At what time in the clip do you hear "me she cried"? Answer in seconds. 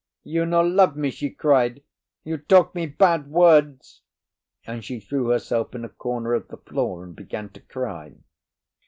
0.97-1.83